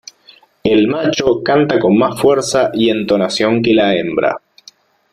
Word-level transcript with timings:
El 0.63 0.87
macho 0.87 1.43
canta 1.43 1.77
con 1.79 1.95
más 1.95 2.19
fuerza 2.19 2.71
y 2.73 2.89
entonación 2.89 3.61
que 3.61 3.75
la 3.75 3.93
hembra. 3.93 4.41